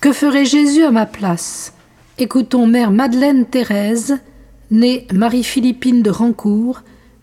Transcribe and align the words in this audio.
Que 0.00 0.12
ferait 0.12 0.44
Jésus 0.46 0.82
à 0.82 0.90
ma 0.90 1.04
place? 1.04 1.74
Écoutons 2.16 2.66
Mère 2.66 2.90
Madeleine 2.90 3.44
Thérèse, 3.44 4.16
née 4.70 5.06
Marie-Philippine 5.12 6.02
de 6.02 6.08
Rancourt, 6.08 6.80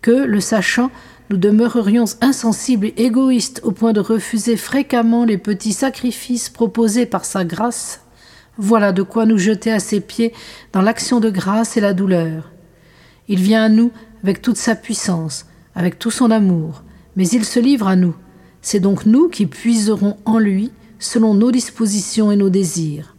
que, 0.00 0.10
le 0.10 0.40
sachant, 0.40 0.90
nous 1.32 1.38
demeurerions 1.38 2.04
insensibles 2.20 2.88
et 2.88 3.06
égoïstes 3.06 3.62
au 3.64 3.72
point 3.72 3.94
de 3.94 4.00
refuser 4.00 4.58
fréquemment 4.58 5.24
les 5.24 5.38
petits 5.38 5.72
sacrifices 5.72 6.50
proposés 6.50 7.06
par 7.06 7.24
sa 7.24 7.42
grâce, 7.42 8.02
voilà 8.58 8.92
de 8.92 9.02
quoi 9.02 9.24
nous 9.24 9.38
jeter 9.38 9.72
à 9.72 9.80
ses 9.80 10.02
pieds 10.02 10.34
dans 10.74 10.82
l'action 10.82 11.20
de 11.20 11.30
grâce 11.30 11.78
et 11.78 11.80
la 11.80 11.94
douleur. 11.94 12.52
Il 13.28 13.40
vient 13.40 13.64
à 13.64 13.70
nous 13.70 13.92
avec 14.22 14.42
toute 14.42 14.58
sa 14.58 14.74
puissance, 14.74 15.46
avec 15.74 15.98
tout 15.98 16.10
son 16.10 16.30
amour, 16.30 16.82
mais 17.16 17.26
il 17.26 17.46
se 17.46 17.60
livre 17.60 17.88
à 17.88 17.96
nous. 17.96 18.14
C'est 18.60 18.80
donc 18.80 19.06
nous 19.06 19.30
qui 19.30 19.46
puiserons 19.46 20.18
en 20.26 20.38
lui 20.38 20.70
selon 20.98 21.32
nos 21.32 21.50
dispositions 21.50 22.30
et 22.30 22.36
nos 22.36 22.50
désirs. 22.50 23.16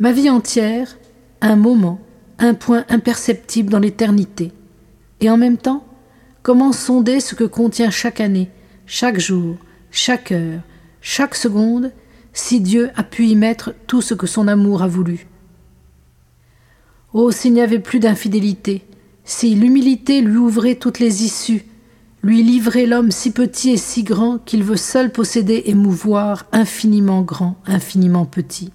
Ma 0.00 0.10
vie 0.10 0.30
entière, 0.30 0.96
un 1.42 1.56
moment, 1.56 2.00
un 2.38 2.54
point 2.54 2.86
imperceptible 2.88 3.68
dans 3.68 3.78
l'éternité. 3.78 4.52
Et 5.20 5.28
en 5.28 5.36
même 5.36 5.58
temps, 5.58 5.85
comment 6.46 6.70
sonder 6.70 7.18
ce 7.18 7.34
que 7.34 7.42
contient 7.42 7.90
chaque 7.90 8.20
année, 8.20 8.52
chaque 8.86 9.18
jour, 9.18 9.56
chaque 9.90 10.30
heure, 10.30 10.60
chaque 11.00 11.34
seconde, 11.34 11.90
si 12.32 12.60
Dieu 12.60 12.90
a 12.94 13.02
pu 13.02 13.26
y 13.26 13.34
mettre 13.34 13.74
tout 13.88 14.00
ce 14.00 14.14
que 14.14 14.28
son 14.28 14.46
amour 14.46 14.80
a 14.80 14.86
voulu? 14.86 15.26
Oh, 17.12 17.32
s'il 17.32 17.52
n'y 17.52 17.62
avait 17.62 17.80
plus 17.80 17.98
d'infidélité, 17.98 18.84
si 19.24 19.56
l'humilité 19.56 20.20
lui 20.20 20.36
ouvrait 20.36 20.76
toutes 20.76 21.00
les 21.00 21.24
issues, 21.24 21.64
lui 22.22 22.44
livrait 22.44 22.86
l'homme 22.86 23.10
si 23.10 23.32
petit 23.32 23.70
et 23.70 23.76
si 23.76 24.04
grand 24.04 24.38
qu'il 24.38 24.62
veut 24.62 24.76
seul 24.76 25.10
posséder 25.10 25.64
et 25.66 25.74
mouvoir 25.74 26.46
infiniment 26.52 27.22
grand, 27.22 27.56
infiniment 27.66 28.24
petit. 28.24 28.70